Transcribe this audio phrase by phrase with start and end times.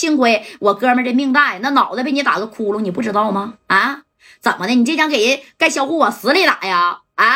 [0.00, 3.58] 幸亏我哥们这命大呀，那脑袋被你打个窟窿，你不知道吗？
[3.66, 4.04] 啊，
[4.40, 4.74] 怎么的？
[4.74, 7.00] 你这想给人盖小户往死里打呀？
[7.16, 7.26] 啊！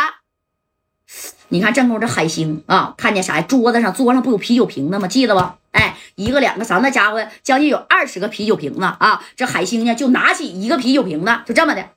[1.49, 3.42] 你看正宫这海星啊，看见啥？
[3.42, 5.06] 桌子上桌上不有啤酒瓶子吗？
[5.06, 5.47] 记得不？
[5.72, 6.81] 哎，一个两个三？
[6.81, 9.22] 那家伙将近有二十个啤酒瓶子啊！
[9.37, 11.90] 这海星呢，就拿起一个啤酒瓶子，就这么的，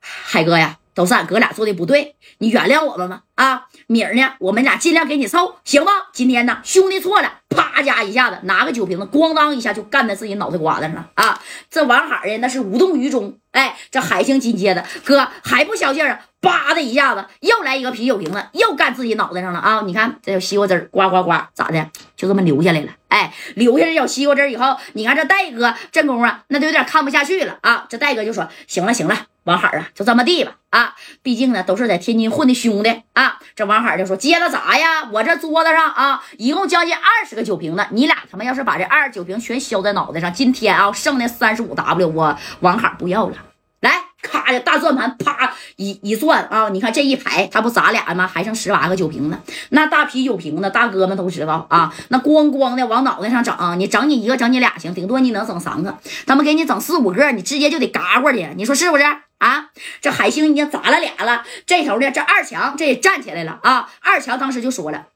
[0.00, 0.78] 海哥呀。
[0.96, 3.24] 都是俺哥俩做的不对，你原谅我们吧。
[3.34, 5.90] 啊，明儿呢，我们俩尽量给你凑，行吗？
[6.12, 7.40] 今天呢，兄弟错了，
[7.74, 11.10] 啪家一下子拿个酒瓶子，咣当一下就干在自己脑袋瓜子上了。
[11.14, 13.36] 啊，这王海呀，那是无动于衷。
[13.50, 19.82] 哎，这海星紧接着哥还不消气啊，叭的一下子又来一个啤酒瓶子，又干自己脑袋上了啊！
[19.84, 21.90] 你看这有西瓜汁呱呱呱，咋的？
[22.24, 22.88] 就这么留下来了。
[23.08, 27.84] 哎，留下这小西瓜汁以后，你看这戴哥这功夫啊，那就有点看不下去了啊！
[27.90, 30.94] 这戴哥就说：“行了，行了。”王海啊，就这么地吧啊！
[31.22, 33.38] 毕竟呢，都是在天津混的兄弟啊。
[33.54, 35.10] 这王海就说：“接着砸呀？
[35.12, 43.36] 我这桌子上啊，一共将近二十个酒瓶子，你俩他妈要是把这二十酒瓶全削在脑袋上，今天啊，剩那三十五 W，我王海不要了。”
[43.80, 43.92] 来，
[44.24, 46.70] 咔的大转盘，啪一一转啊！
[46.70, 48.26] 你看这一排，他不咱俩吗？
[48.26, 51.94] 还剩十八个酒瓶子，那大啤酒瓶子，大哥们都知道啊。
[52.08, 55.98] 那咣咣的往脑袋上整，你整你一个，整你俩行，顶多你能整三个。
[56.26, 59.04] 他们给你整四五个，你直接就得嘎过去，你说是不是
[59.38, 59.66] 啊？
[60.00, 63.90] 这海星已经砸了俩了，这头呢，这二强这也站起来了啊！
[64.00, 65.06] 二强当时就说了：“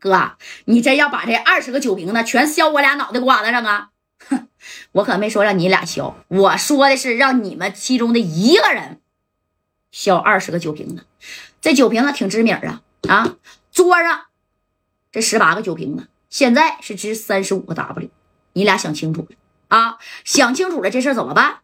[0.00, 0.32] 哥，
[0.64, 3.88] 你真要把这二十个酒瓶子全削我俩脑袋瓜子上啊？”
[4.92, 9.00] 我可没说让你俩消，我说的是让你们其中的一个人
[9.90, 11.06] 消二十个酒瓶子。
[11.60, 13.36] 这酒瓶子挺值名啊啊！
[13.72, 14.26] 桌上
[15.10, 18.10] 这十八个酒瓶子，现在是值三十五个 W。
[18.52, 19.36] 你俩想清楚了
[19.68, 19.98] 啊？
[20.24, 21.60] 想清楚了，这事怎么办？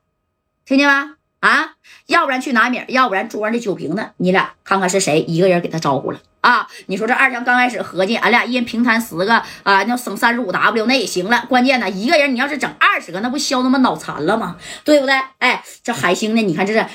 [0.65, 1.18] 听见没？
[1.41, 1.75] 啊，
[2.07, 6.21] 要不然去拿米，要不然桌上的酒瓶子，你俩看看是谁一个人给他招呼了。
[6.41, 11.45] 啊，你说这二强刚开始合计，俺俩一人平摊十个啊，那省三十五 W 那也行了。
[11.49, 14.57] 关键呢，一个人你要是整二十个，那不削他妈脑残了吗？
[14.85, 15.15] 对不对？
[15.39, 16.87] 哎，这海星呢，你看这是，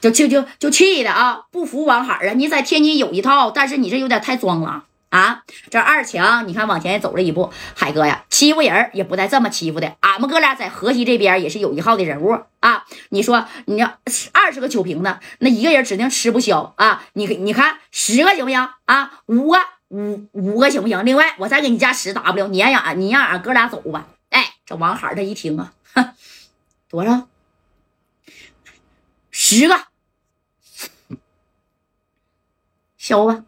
[0.00, 2.32] 就就就就气的啊，不服王海啊！
[2.34, 4.84] 你在天津有一套，但是你这有点太装了。
[5.08, 7.52] 啊，这二强，你看往前走了一步。
[7.74, 9.96] 海哥呀，欺负人也不带这么欺负的。
[10.00, 12.84] 俺们哥俩在河西这边也是有一号的人物啊。
[13.10, 13.98] 你说你要
[14.32, 17.04] 二十个酒瓶子，那一个人指定吃不消啊。
[17.14, 19.22] 你你看十个行不行啊？
[19.26, 19.58] 五个
[19.88, 21.04] 五五个行不行？
[21.04, 24.08] 另外我再给你加十 W，你让俺你让俺哥俩走吧。
[24.30, 25.72] 哎，这王海他一听啊，
[26.90, 27.28] 多少？
[29.30, 29.80] 十个，
[32.98, 33.44] 消吧，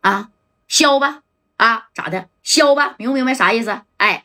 [0.00, 0.30] 啊。
[0.74, 1.20] 削吧，
[1.56, 2.26] 啊，咋的？
[2.42, 3.82] 削吧，明不明白啥意思？
[3.96, 4.24] 哎，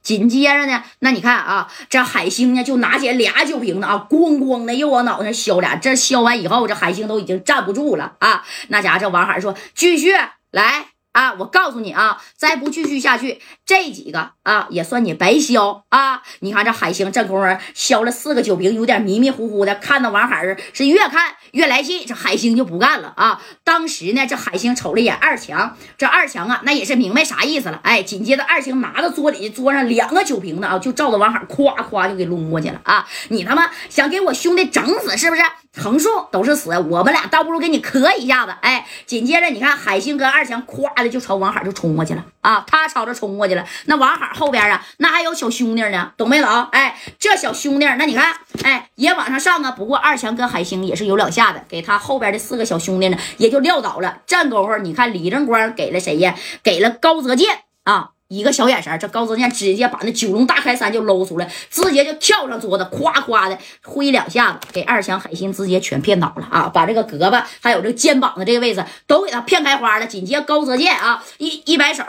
[0.00, 5.76] 紧接着呢，那你看啊，这海星呢就拿起俩酒瓶子啊，咣咣的又往脑袋上削俩。
[5.76, 8.42] 这削完以后，这海星都已经站不住了啊。
[8.68, 10.14] 那家伙，这王海说：“继续
[10.50, 16.22] 来。”啊，我告诉你啊，再不继续下去，这几个啊也算你白削啊！
[16.40, 23.42] 你看这海星这功夫削了四个酒瓶，有点迷迷糊糊的，看到王海是越看越来气，这海星就不干了啊！
[23.64, 27.80] 当时呢，这海星瞅了一眼二强，这二强啊，那也是明白啥意思了。
[27.82, 33.06] 哎，紧接着二强拿着桌底桌上两个酒瓶子啊，就照着王海夸夸就给抡过去了啊！
[33.30, 35.42] 你他妈想给我兄弟整死是不是？
[35.80, 38.52] 横竖都是死，我们俩倒不如给你磕一下子。
[38.60, 42.64] 哎，紧接着你看海星跟二强咵的就朝王海就冲过去了啊！
[42.66, 46.48] 他朝着冲过去了，那王海后边啊，那还有小兄弟呢，懂没懂？
[46.72, 49.70] 哎，这小兄弟，那你看，哎，也往上上啊。
[49.70, 54.18] 不过二强跟海星也是有两下子，给他后边的四个小兄弟呢，也就撂倒了。
[54.26, 56.34] 站功夫，你看李正光给了谁呀？
[56.62, 58.10] 给了高泽健啊。
[58.30, 66.68] 一个小眼神，这高泽健直接把那九龙大开山就搂出来，直接就跳上桌子，夸夸的挥两下子，给二强海星直接全骗倒了啊！
[66.72, 70.06] 把这个胳膊还有这个肩膀的这个位置都给他骗开花了。
[70.06, 72.04] 紧接高泽健啊，一一摆手，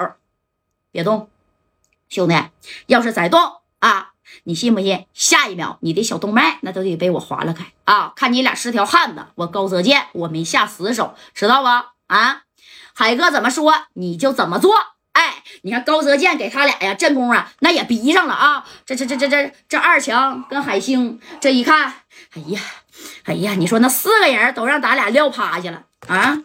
[0.92, 1.28] 别动，
[2.08, 2.36] 兄弟，
[2.86, 3.40] 要是再动
[3.80, 4.12] 啊，
[4.44, 5.08] 你信不信？
[5.16, 8.14] 下一秒你的小动脉那都得被我划拉开啊！
[8.16, 11.94] 看你俩是条汉子，我高泽健我没下死手，知道吧？
[12.06, 12.44] 啊，
[12.94, 14.76] 海哥怎么说你就怎么做。
[15.14, 18.66] 哎，你看高泽健给他俩呀，阵功啊，那也逼上了啊！
[18.86, 21.94] 这这这这这这二强跟海星这一看，
[22.34, 22.60] 哎呀，
[23.26, 26.38] 哎呀，你说那四个人都让咱俩撂趴下了啊！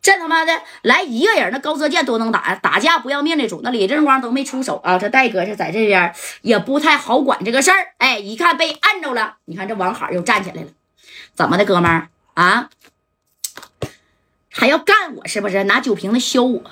[0.00, 3.60] 这他妈的来一个人，那高泽健多能打，打架不要命那种。
[3.62, 7.94] 那李正光都没出手啊，这戴哥是在这边也不太好管这个事儿。
[7.98, 10.68] 哎，一看被按着了，你看这王海又站起来了，
[11.34, 12.68] 怎么的，哥们儿啊？
[14.50, 15.64] 还要干我是不是？
[15.64, 16.62] 拿酒瓶子削我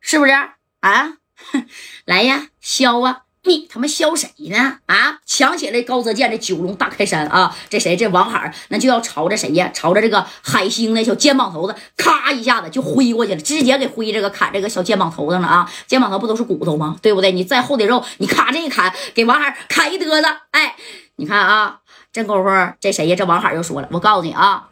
[0.00, 0.32] 是不是？
[0.80, 1.14] 啊，
[2.06, 3.22] 来呀，削啊！
[3.44, 4.80] 你他妈削谁呢？
[4.86, 5.20] 啊！
[5.24, 7.56] 抢起来高泽健的九龙大开山啊！
[7.70, 7.96] 这谁？
[7.96, 9.70] 这王海那就要朝着谁呀？
[9.72, 15.70] 朝着这个海星那小肩膀头子，咔一下子就挥过去了，直接给挥这个砍这个小肩膀头上了啊！
[15.86, 16.98] 肩膀头不都是骨头吗？
[17.00, 17.32] 对不对？
[17.32, 20.26] 你再厚的肉，你咔这一砍，给王海砍一嘚子。
[20.50, 20.76] 哎，
[21.16, 21.80] 你看啊，
[22.12, 22.50] 这功夫
[22.80, 23.16] 这谁呀？
[23.16, 24.68] 这王海又说了，我告诉你啊，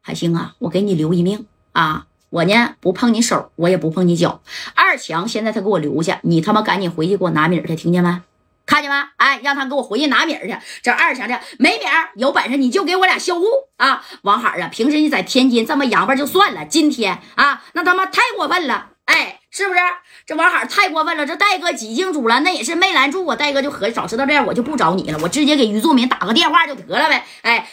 [0.00, 2.06] 海星啊，我给你留一命啊！
[2.36, 4.42] 我呢不碰你手，我也不碰你脚。
[4.74, 8.20] 二强现在他给我留下，你他妈赶紧回去给我拿米去，听见没？
[8.66, 8.96] 看见没？
[9.16, 10.54] 哎，让他给我回去拿米去。
[10.82, 11.84] 这二强这没米
[12.16, 13.46] 有本事你就给我俩销户
[13.78, 14.04] 啊！
[14.20, 19.80] 王海啊，平时你在天津这么洋巴就算了，今天啊，那他妈太过分了，哎，是不是？
[20.26, 21.24] 这王海太过分了。
[21.24, 23.34] 这戴哥几经阻拦，那也是没拦住我。
[23.34, 27.24] 戴哥就合计，早知道这样，我就不找你了，我直接给于作敏打个电话就得了呗。
[27.40, 27.66] 哎。